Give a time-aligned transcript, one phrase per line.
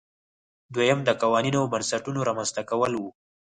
[0.73, 3.09] دویم د قوانینو او بنسټونو رامنځته کول وو.